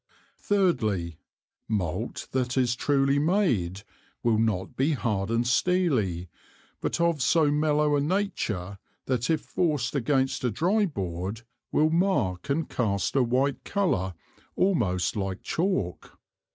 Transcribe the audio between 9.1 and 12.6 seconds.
if forced against a dry Board, will mark